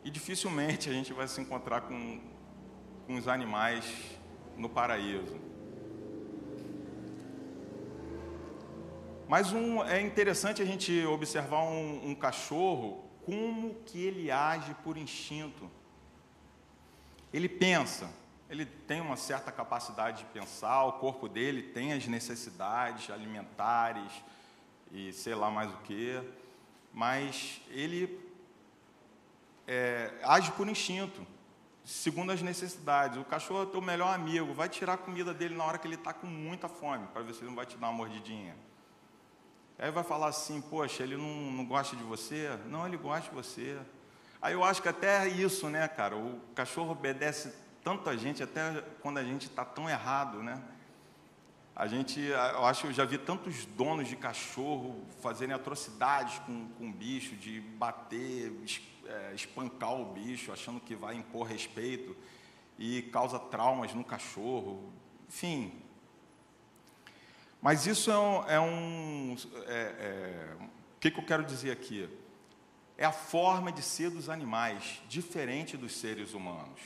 [0.05, 2.21] E dificilmente a gente vai se encontrar com,
[3.05, 3.84] com os animais
[4.55, 5.48] no paraíso.
[9.29, 14.97] Mas um, é interessante a gente observar um, um cachorro, como que ele age por
[14.97, 15.69] instinto.
[17.31, 18.11] Ele pensa,
[18.49, 24.11] ele tem uma certa capacidade de pensar, o corpo dele tem as necessidades alimentares
[24.91, 26.19] e sei lá mais o que,
[26.91, 28.19] mas ele
[29.67, 31.21] é, age por instinto,
[31.85, 33.19] segundo as necessidades.
[33.19, 35.93] O cachorro é teu melhor amigo, vai tirar a comida dele na hora que ele
[35.93, 38.55] está com muita fome, para ver se ele não vai te dar uma mordidinha.
[39.79, 42.49] Aí vai falar assim, poxa, ele não, não gosta de você?
[42.67, 43.79] Não, ele gosta de você.
[44.41, 46.17] Aí eu acho que até é isso, né, cara?
[46.17, 50.61] O cachorro obedece tanto a gente, até quando a gente está tão errado, né?
[51.73, 56.67] A gente, eu acho que eu já vi tantos donos de cachorro fazerem atrocidades com,
[56.77, 58.51] com o bicho, de bater,
[59.05, 62.13] é, espancar o bicho, achando que vai impor respeito
[62.77, 64.91] e causa traumas no cachorro.
[65.29, 65.71] Enfim,
[67.62, 68.48] mas isso é um.
[68.48, 70.58] É um é, é,
[70.95, 72.10] o que, que eu quero dizer aqui?
[72.98, 76.80] É a forma de ser dos animais, diferente dos seres humanos.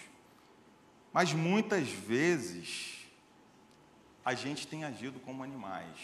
[1.11, 3.07] Mas muitas vezes
[4.25, 5.97] a gente tem agido como animais.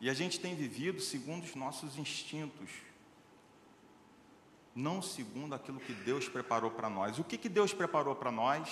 [0.00, 2.70] E a gente tem vivido segundo os nossos instintos,
[4.74, 7.18] não segundo aquilo que Deus preparou para nós.
[7.18, 8.68] O que, que Deus preparou para nós?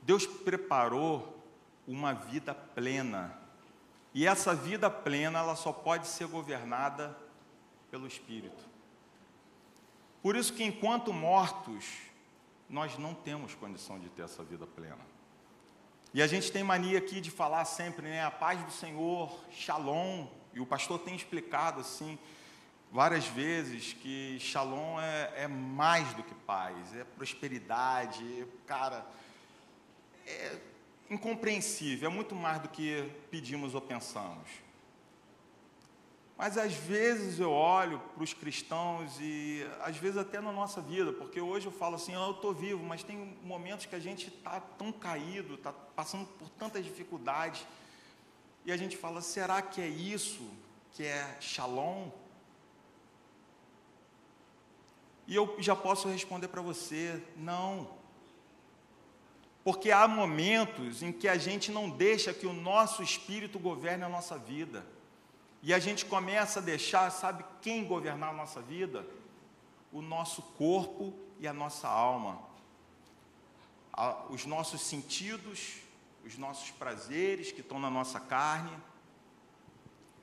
[0.00, 1.41] Deus preparou
[1.86, 3.38] uma vida plena.
[4.14, 7.16] E essa vida plena, ela só pode ser governada
[7.90, 8.64] pelo Espírito.
[10.22, 11.84] Por isso que enquanto mortos,
[12.68, 15.12] nós não temos condição de ter essa vida plena.
[16.14, 20.26] E a gente tem mania aqui de falar sempre, né, a paz do Senhor, Shalom,
[20.52, 22.18] e o pastor tem explicado assim
[22.90, 29.06] várias vezes que Shalom é, é mais do que paz, é prosperidade, cara,
[30.26, 30.58] é,
[31.12, 34.48] incompreensível, é muito mais do que pedimos ou pensamos.
[36.36, 41.12] Mas às vezes eu olho para os cristãos e às vezes até na nossa vida,
[41.12, 44.28] porque hoje eu falo assim, oh, eu estou vivo, mas tem momentos que a gente
[44.28, 47.64] está tão caído, está passando por tantas dificuldades,
[48.64, 50.48] e a gente fala, será que é isso
[50.92, 52.10] que é shalom?
[55.26, 58.01] E eu já posso responder para você, não.
[59.64, 64.08] Porque há momentos em que a gente não deixa que o nosso espírito governe a
[64.08, 64.84] nossa vida.
[65.62, 69.06] E a gente começa a deixar, sabe quem governar a nossa vida?
[69.92, 72.40] O nosso corpo e a nossa alma.
[74.30, 75.74] Os nossos sentidos,
[76.24, 78.72] os nossos prazeres que estão na nossa carne,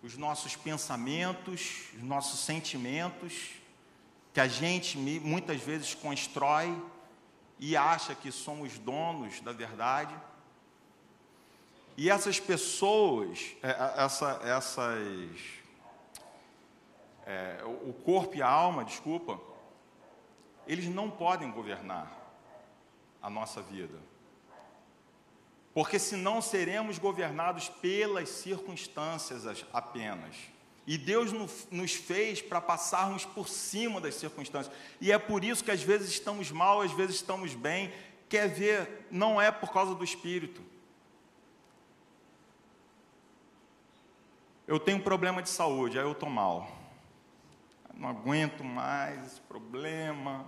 [0.04, 3.52] os nossos pensamentos, os nossos sentimentos,
[4.34, 6.76] que a gente muitas vezes constrói
[7.60, 10.16] e acha que somos donos da verdade.
[11.98, 15.40] E essas pessoas, é, essa, essas,
[17.26, 19.40] é, o corpo e a alma, desculpa,
[20.66, 22.10] eles não podem governar
[23.22, 24.00] a nossa vida.
[25.74, 30.36] Porque senão seremos governados pelas circunstâncias apenas.
[30.90, 31.32] E Deus
[31.70, 34.76] nos fez para passarmos por cima das circunstâncias.
[35.00, 37.94] E é por isso que às vezes estamos mal, às vezes estamos bem.
[38.28, 40.64] Quer ver, não é por causa do Espírito.
[44.68, 46.68] Eu tenho um problema de saúde, aí eu estou mal.
[47.94, 50.44] Não aguento mais esse problema.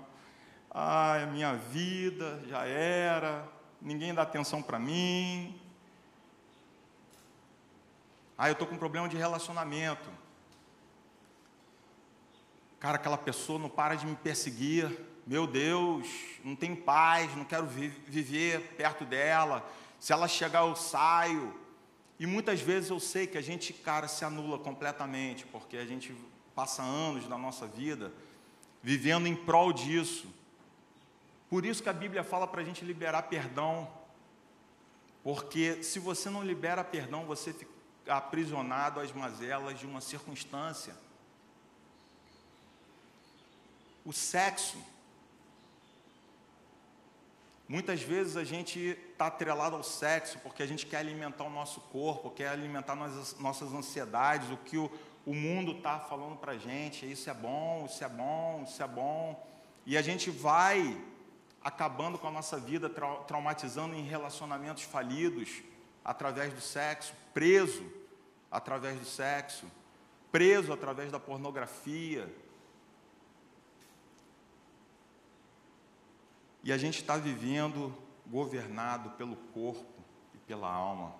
[0.71, 3.47] Ai, a minha vida já era.
[3.79, 5.61] Ninguém dá atenção para mim.
[8.35, 10.20] Ah, eu estou com um problema de relacionamento.
[12.81, 14.91] Cara, aquela pessoa não para de me perseguir.
[15.27, 16.07] Meu Deus,
[16.43, 19.63] não tenho paz, não quero vi viver perto dela.
[19.99, 21.55] Se ela chegar, eu saio.
[22.19, 26.15] E muitas vezes eu sei que a gente, cara, se anula completamente, porque a gente
[26.55, 28.11] passa anos da nossa vida
[28.81, 30.27] vivendo em prol disso.
[31.51, 33.87] Por isso que a Bíblia fala para a gente liberar perdão,
[35.23, 37.71] porque se você não libera perdão, você fica
[38.07, 40.95] aprisionado às mazelas de uma circunstância.
[44.05, 44.77] O sexo.
[47.67, 51.79] Muitas vezes a gente está atrelado ao sexo porque a gente quer alimentar o nosso
[51.79, 54.91] corpo, quer alimentar nossas, nossas ansiedades, o que o,
[55.25, 58.87] o mundo está falando para a gente, isso é bom, isso é bom, isso é
[58.87, 59.47] bom.
[59.85, 60.97] E a gente vai
[61.63, 65.61] acabando com a nossa vida, traumatizando em relacionamentos falidos
[66.03, 67.85] através do sexo, preso
[68.49, 69.65] através do sexo,
[70.31, 72.27] preso através da pornografia.
[76.63, 77.95] E a gente está vivendo
[78.27, 81.15] governado pelo corpo e pela alma.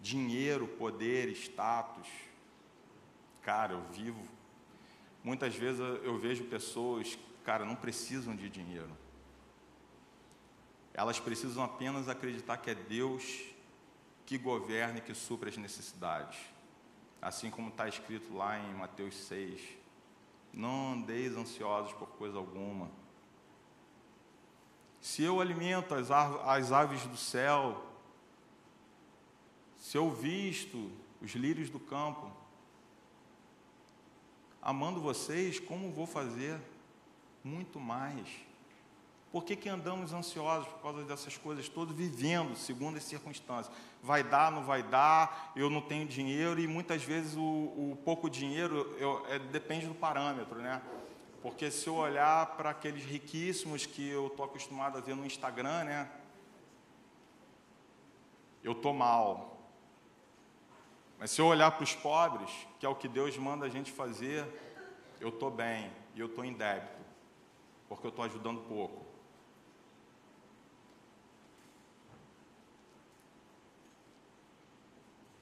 [0.00, 2.08] Dinheiro, poder, status.
[3.42, 4.22] Cara, eu vivo.
[5.24, 8.90] Muitas vezes eu vejo pessoas, cara, não precisam de dinheiro.
[10.92, 13.44] Elas precisam apenas acreditar que é Deus
[14.26, 16.38] que governa e que supra as necessidades.
[17.20, 19.60] Assim como está escrito lá em Mateus 6.
[20.52, 22.90] Não andeis ansiosos por coisa alguma.
[25.00, 27.84] Se eu alimento as, as aves do céu,
[29.78, 30.90] se eu visto
[31.22, 32.30] os lírios do campo,
[34.60, 36.60] amando vocês, como vou fazer?
[37.42, 38.28] Muito mais.
[39.32, 43.74] Por que, que andamos ansiosos por causa dessas coisas todas, vivendo segundo as circunstâncias?
[44.02, 48.28] Vai dar, não vai dar, eu não tenho dinheiro, e muitas vezes o, o pouco
[48.28, 50.82] dinheiro eu, é, depende do parâmetro, né?
[51.42, 55.84] Porque se eu olhar para aqueles riquíssimos que eu estou acostumado a ver no Instagram,
[55.84, 56.10] né?
[58.62, 59.58] Eu estou mal.
[61.18, 63.90] Mas se eu olhar para os pobres, que é o que Deus manda a gente
[63.90, 64.46] fazer,
[65.18, 67.00] eu estou bem e eu estou em débito,
[67.88, 69.06] porque eu estou ajudando pouco.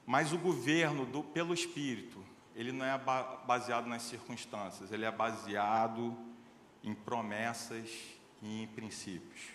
[0.05, 2.28] Mas o governo do, pelo Espírito,
[2.59, 2.99] ele não é
[3.45, 6.13] baseado nas circunstâncias, ele é baseado
[6.83, 7.89] em promessas
[8.41, 9.47] e em princípios.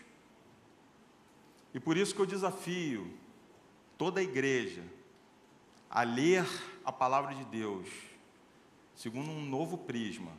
[1.74, 3.12] E por isso que eu desafio
[3.98, 4.82] toda a igreja
[5.90, 6.46] a ler
[6.82, 7.88] a palavra de Deus
[8.94, 10.32] segundo um novo prisma.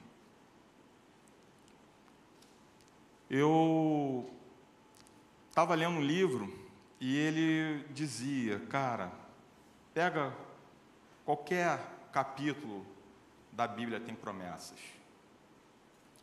[3.29, 4.27] Eu
[5.49, 6.51] estava lendo um livro
[6.99, 9.11] e ele dizia, cara,
[9.95, 10.35] Pega
[11.23, 11.79] qualquer
[12.15, 12.85] capítulo
[13.51, 14.79] da Bíblia tem promessas.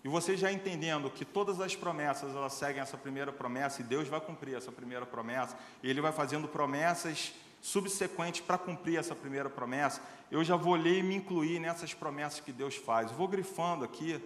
[0.02, 4.08] E você já entendendo que todas as promessas elas seguem essa primeira promessa e Deus
[4.08, 9.50] vai cumprir essa primeira promessa, e ele vai fazendo promessas subsequentes para cumprir essa primeira
[9.50, 10.00] promessa,
[10.30, 13.10] eu já vou ler e me incluir nessas promessas que Deus faz.
[13.10, 14.18] Eu vou grifando aqui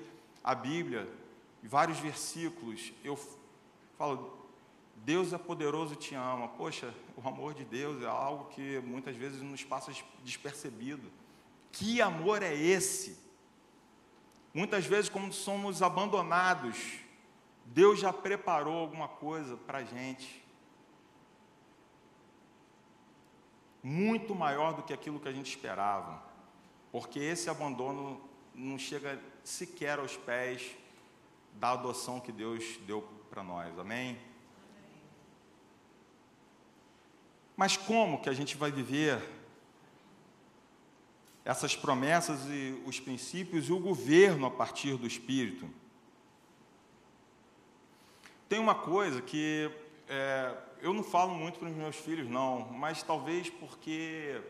[0.45, 1.09] a Bíblia,
[1.65, 3.19] vários versículos, eu
[3.99, 4.39] falo,
[4.95, 6.47] Deus é poderoso e te ama.
[6.47, 11.11] Poxa, o amor de Deus é algo que muitas vezes nos passa despercebido.
[11.79, 13.19] Que amor é esse?
[14.55, 16.79] Muitas vezes, quando somos abandonados,
[17.67, 20.43] Deus já preparou alguma coisa para a gente.
[23.83, 26.23] Muito maior do que aquilo que a gente esperava.
[26.91, 30.75] Porque esse abandono não chega sequer aos pés
[31.53, 33.79] da adoção que Deus deu para nós.
[33.79, 34.19] Amém?
[37.55, 39.36] Mas como que a gente vai viver
[41.47, 45.71] essas promessas e os princípios e o governo a partir do Espírito?
[48.49, 49.71] Tem uma coisa que
[50.09, 54.43] é, eu não falo muito para os meus filhos, não, mas talvez porque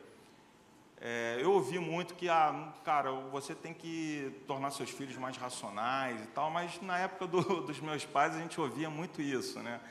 [0.98, 6.22] é, eu ouvi muito que, ah, cara, você tem que tornar seus filhos mais racionais
[6.22, 9.82] e tal, mas na época do, dos meus pais a gente ouvia muito isso, né?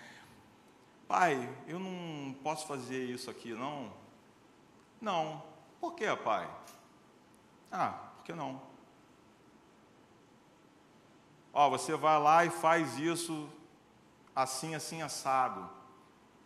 [1.07, 3.93] Pai, eu não posso fazer isso aqui, não?
[4.99, 5.43] Não.
[5.79, 6.49] Por que, pai?
[7.77, 8.61] Ah, por que não?
[11.53, 13.49] Ó, você vai lá e faz isso
[14.33, 15.69] assim, assim, assado.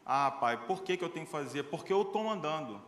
[0.04, 1.66] Ah, pai, por que, que eu tenho que fazer?
[1.66, 2.82] Porque eu estou mandando.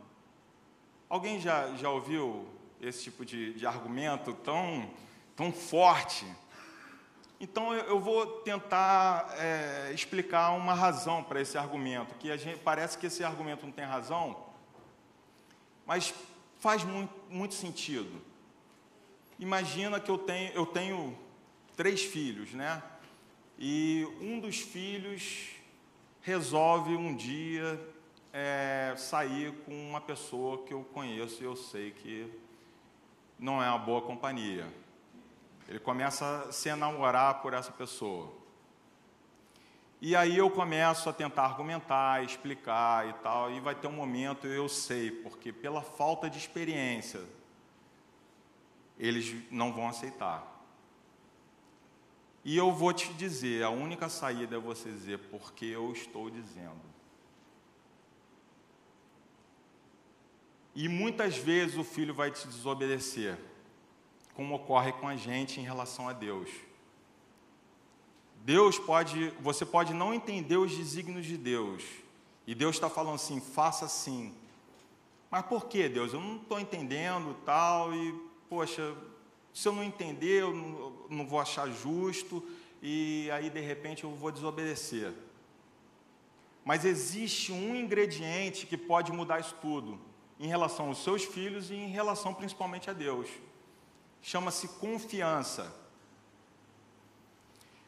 [1.08, 2.48] Alguém já, já ouviu
[2.80, 4.90] esse tipo de, de argumento tão,
[5.36, 6.26] tão forte?
[7.40, 13.06] Então eu vou tentar é, explicar uma razão para esse argumento, que gente, parece que
[13.06, 14.36] esse argumento não tem razão,
[15.86, 16.12] mas
[16.60, 18.31] faz muito, muito sentido.
[19.42, 21.18] Imagina que eu tenho, eu tenho
[21.76, 22.80] três filhos, né?
[23.58, 25.50] E um dos filhos
[26.22, 27.80] resolve um dia
[28.32, 32.32] é, sair com uma pessoa que eu conheço e eu sei que
[33.40, 34.72] não é uma boa companhia.
[35.68, 38.32] Ele começa a se enamorar por essa pessoa.
[40.00, 44.46] E aí eu começo a tentar argumentar, explicar e tal, e vai ter um momento,
[44.46, 47.22] eu sei, porque pela falta de experiência,
[49.02, 50.48] eles não vão aceitar.
[52.46, 56.80] E eu vou te dizer, a única saída é você dizer, porque eu estou dizendo.
[60.76, 63.38] E muitas vezes o filho vai te desobedecer,
[64.36, 66.50] como ocorre com a gente em relação a Deus.
[68.44, 71.84] Deus pode, você pode não entender os desígnios de Deus,
[72.46, 74.34] e Deus está falando assim, faça assim.
[75.30, 76.14] Mas por que, Deus?
[76.14, 78.94] Eu não estou entendendo tal, e, poxa,
[79.54, 82.46] se eu não entender, eu não, não vou achar justo,
[82.82, 85.14] e aí de repente eu vou desobedecer.
[86.66, 89.98] Mas existe um ingrediente que pode mudar isso tudo,
[90.38, 93.30] em relação aos seus filhos e em relação principalmente a Deus.
[94.22, 95.74] Chama-se confiança.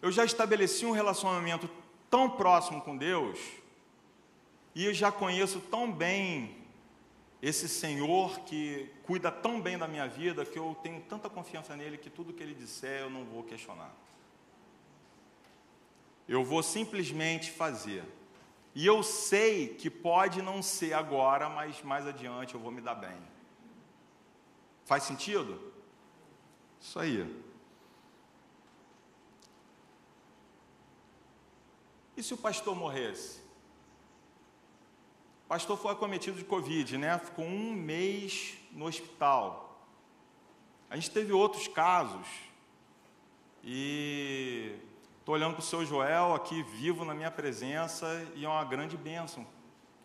[0.02, 1.70] Eu já estabeleci um relacionamento
[2.10, 3.38] tão próximo com Deus,
[4.74, 6.63] e eu já conheço tão bem
[7.44, 11.98] esse Senhor que cuida tão bem da minha vida, que eu tenho tanta confiança nele
[11.98, 13.94] que tudo que ele disser eu não vou questionar.
[16.26, 18.06] Eu vou simplesmente fazer.
[18.74, 22.96] E eu sei que pode não ser agora, mas mais adiante eu vou me dar
[22.96, 23.22] bem.
[24.86, 25.74] Faz sentido?
[26.80, 27.44] Isso aí.
[32.16, 33.43] E se o pastor morresse?
[35.48, 37.18] Pastor foi acometido de Covid, né?
[37.20, 39.78] Ficou um mês no hospital.
[40.90, 42.28] A gente teve outros casos.
[43.64, 44.76] E
[45.20, 48.98] estou olhando para o seu Joel aqui, vivo na minha presença, e é uma grande
[48.98, 49.48] bênção,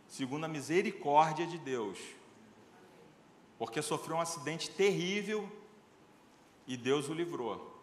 [0.07, 1.99] segundo a misericórdia de Deus.
[3.59, 5.51] Porque sofreu um acidente terrível
[6.67, 7.77] e Deus o livrou.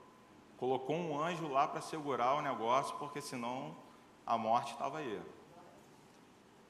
[0.57, 3.75] Colocou um anjo lá para segurar o negócio, porque senão
[4.25, 5.21] a morte estava aí.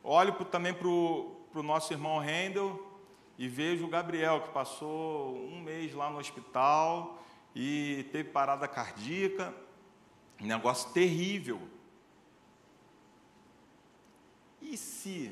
[0.07, 2.81] Olho também para o nosso irmão Rendel
[3.37, 7.21] e vejo o Gabriel, que passou um mês lá no hospital
[7.55, 9.53] e teve parada cardíaca,
[10.39, 11.59] um negócio terrível.
[14.61, 15.31] E se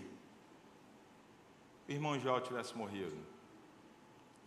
[1.88, 3.18] o irmão Joel tivesse morrido?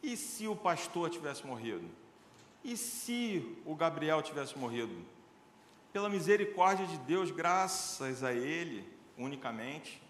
[0.02, 1.88] E se o pastor tivesse morrido?
[2.64, 5.16] E se o Gabriel tivesse morrido?
[5.96, 10.02] pela misericórdia de Deus, graças a Ele unicamente,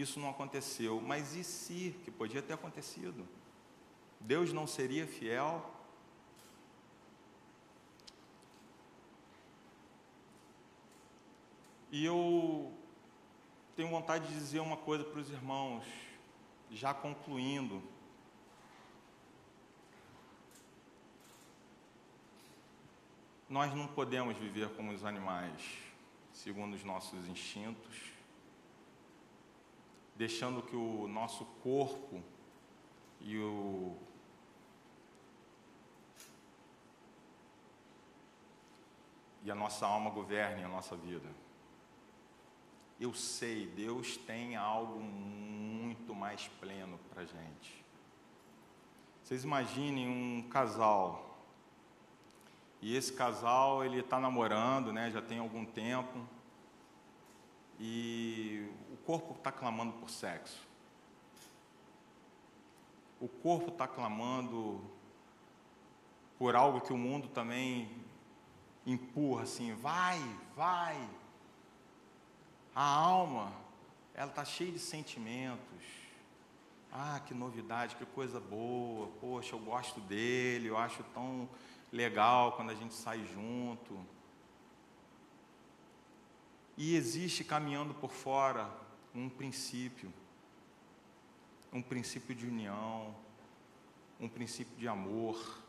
[0.00, 1.00] isso não aconteceu.
[1.00, 3.26] Mas e se, que podia ter acontecido?
[4.20, 5.74] Deus não seria fiel?
[11.90, 12.72] E eu
[13.74, 15.84] tenho vontade de dizer uma coisa para os irmãos,
[16.70, 17.82] já concluindo.
[23.48, 25.62] Nós não podemos viver como os animais,
[26.34, 28.17] segundo os nossos instintos,
[30.18, 32.20] deixando que o nosso corpo
[33.20, 33.96] e o
[39.44, 41.30] e a nossa alma governem a nossa vida.
[43.00, 47.84] Eu sei, Deus tem algo muito mais pleno para gente.
[49.22, 51.38] Vocês imaginem um casal
[52.82, 56.26] e esse casal, ele está namorando, né, já tem algum tempo,
[57.78, 60.66] e o corpo está clamando por sexo.
[63.20, 64.80] O corpo está clamando
[66.38, 67.90] por algo que o mundo também
[68.86, 70.18] empurra assim, vai,
[70.56, 71.08] vai.
[72.74, 73.52] A alma,
[74.14, 75.84] ela está cheia de sentimentos.
[76.92, 79.08] Ah, que novidade, que coisa boa.
[79.20, 81.48] Poxa, eu gosto dele, eu acho tão
[81.92, 83.98] legal quando a gente sai junto.
[86.80, 88.70] E existe caminhando por fora
[89.12, 90.12] um princípio,
[91.72, 93.12] um princípio de união,
[94.20, 95.60] um princípio de amor,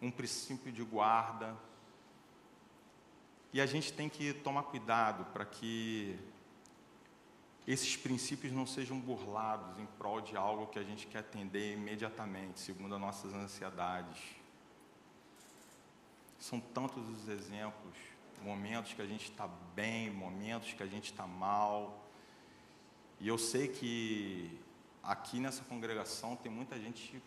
[0.00, 1.54] um princípio de guarda.
[3.52, 6.18] E a gente tem que tomar cuidado para que
[7.66, 12.58] esses princípios não sejam burlados em prol de algo que a gente quer atender imediatamente,
[12.58, 14.18] segundo as nossas ansiedades.
[16.38, 21.26] São tantos os exemplos, momentos que a gente está bem, momentos que a gente está
[21.26, 22.04] mal.
[23.20, 24.58] E eu sei que
[25.02, 27.22] aqui nessa congregação tem muita gente,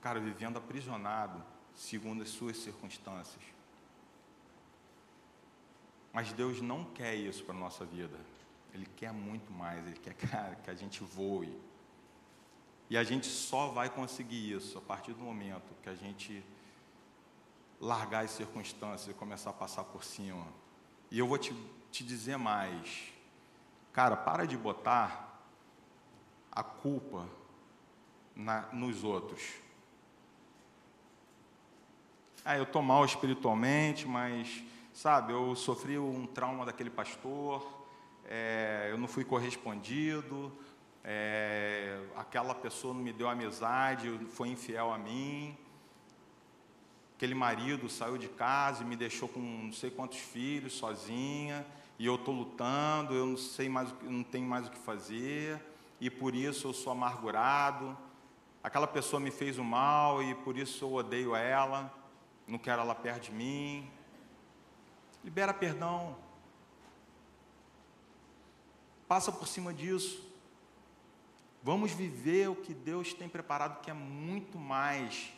[0.00, 1.42] cara, vivendo aprisionado,
[1.74, 3.42] segundo as suas circunstâncias.
[6.12, 8.18] Mas Deus não quer isso para a nossa vida.
[8.72, 10.14] Ele quer muito mais, Ele quer
[10.62, 11.54] que a gente voe.
[12.88, 16.42] E a gente só vai conseguir isso a partir do momento que a gente
[17.80, 20.46] largar as circunstâncias e começar a passar por cima.
[21.10, 21.54] E eu vou te,
[21.90, 23.12] te dizer mais.
[23.92, 25.42] Cara, para de botar
[26.50, 27.28] a culpa
[28.34, 29.42] na, nos outros.
[32.44, 34.62] Ah, eu estou mal espiritualmente, mas,
[34.92, 37.66] sabe, eu sofri um trauma daquele pastor,
[38.24, 40.52] é, eu não fui correspondido,
[41.02, 45.56] é, aquela pessoa não me deu amizade, foi infiel a mim,
[47.16, 51.66] aquele marido saiu de casa e me deixou com não sei quantos filhos sozinha,
[51.98, 55.60] e eu estou lutando, eu não sei mais, não tenho mais o que fazer,
[56.00, 57.96] e por isso eu sou amargurado.
[58.62, 61.92] Aquela pessoa me fez o mal e por isso eu odeio ela
[62.46, 63.90] não quero ela perto de mim.
[65.24, 66.16] Libera perdão.
[69.08, 70.24] Passa por cima disso.
[71.62, 75.32] Vamos viver o que Deus tem preparado, que é muito mais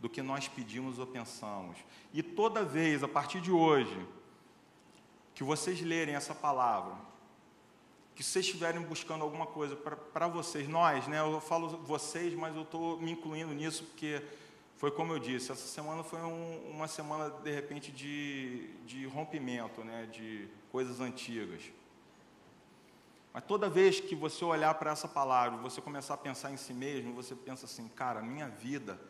[0.00, 1.76] do que nós pedimos ou pensamos.
[2.12, 4.06] E toda vez, a partir de hoje,
[5.34, 6.94] que vocês lerem essa palavra,
[8.14, 11.20] que vocês estiverem buscando alguma coisa para vocês, nós, né?
[11.20, 14.22] Eu falo vocês, mas eu estou me incluindo nisso porque
[14.76, 19.82] foi como eu disse, essa semana foi um, uma semana, de repente, de, de rompimento,
[19.82, 21.62] né, de coisas antigas.
[23.32, 26.72] Mas toda vez que você olhar para essa palavra, você começar a pensar em si
[26.72, 29.00] mesmo, você pensa assim, cara, minha vida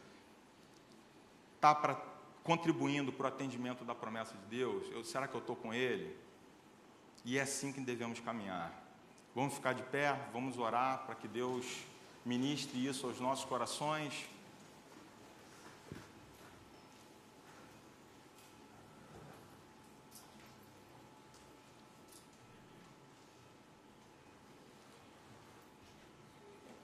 [1.58, 2.00] está
[2.44, 4.86] contribuindo para o atendimento da promessa de Deus?
[4.92, 6.16] Eu, será que eu estou com Ele?
[7.24, 8.72] E é assim que devemos caminhar.
[9.34, 11.66] Vamos ficar de pé, vamos orar para que Deus
[12.24, 14.26] ministre isso aos nossos corações.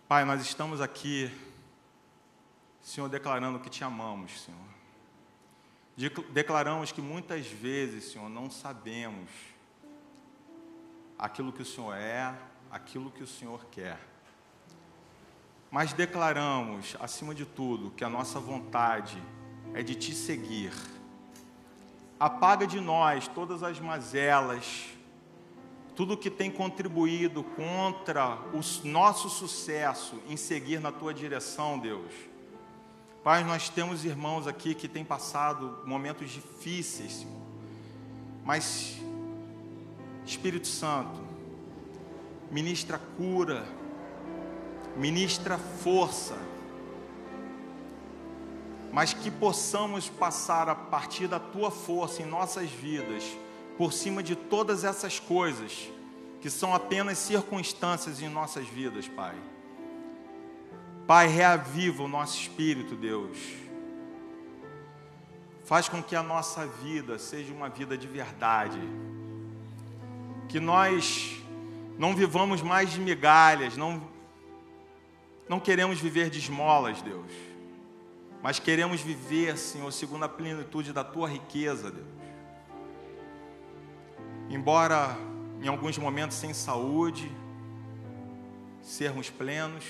[0.07, 1.31] Pai, nós estamos aqui,
[2.85, 4.61] Senhor, declarando que te amamos, Senhor.
[6.30, 9.30] Declaramos que muitas vezes, Senhor, não sabemos
[11.18, 12.35] aquilo que o Senhor é,
[12.70, 13.99] aquilo que o Senhor quer.
[15.70, 19.20] Mas declaramos, acima de tudo, que a nossa vontade
[19.72, 20.74] é de te seguir.
[22.20, 24.91] Apaga de nós todas as mazelas,
[25.97, 32.34] tudo que tem contribuído contra o nosso sucesso em seguir na tua direção, Deus.
[33.25, 37.33] Pai, nós temos irmãos aqui que têm passado momentos difíceis, Senhor.
[38.45, 38.97] Mas,
[40.27, 41.22] Espírito Santo,
[42.51, 43.66] ministra cura,
[44.95, 46.37] ministra força,
[48.93, 53.25] mas que possamos passar a partir da tua força em nossas vidas
[53.79, 55.89] por cima de todas essas coisas
[56.43, 59.35] que são apenas circunstâncias em nossas vidas, Pai.
[61.07, 63.37] Pai, reaviva o nosso espírito, Deus.
[65.65, 68.79] Faz com que a nossa vida seja uma vida de verdade.
[70.49, 71.41] Que nós
[71.99, 74.03] não vivamos mais de migalhas, não,
[75.49, 77.31] não queremos viver de esmolas, Deus.
[78.43, 82.25] Mas queremos viver, Senhor, segundo a plenitude da tua riqueza, Deus
[84.49, 85.17] embora
[85.61, 87.31] em alguns momentos sem saúde,
[88.83, 89.85] sermos plenos,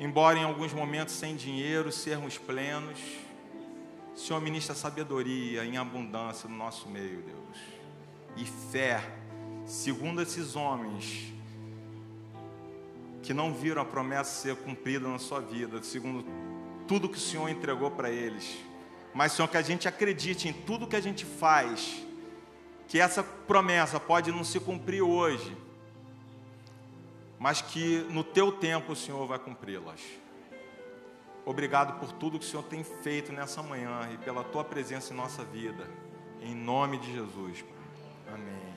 [0.00, 2.98] embora em alguns momentos sem dinheiro, sermos plenos.
[4.14, 7.58] Senhor, ministra sabedoria em abundância no nosso meio, Deus,
[8.34, 9.02] e fé,
[9.66, 11.32] segundo esses homens
[13.22, 16.24] que não viram a promessa ser cumprida na sua vida, segundo
[16.88, 18.56] tudo que o Senhor entregou para eles,
[19.12, 22.06] mas, Senhor, que a gente acredite em tudo que a gente faz
[22.88, 25.56] que essa promessa pode não se cumprir hoje,
[27.40, 29.98] mas que no teu tempo o Senhor vai cumpri-las.
[31.46, 35.16] Obrigado por tudo que o Senhor tem feito nessa manhã e pela tua presença em
[35.16, 35.88] nossa vida.
[36.42, 37.64] Em nome de Jesus.
[38.28, 38.69] Amém.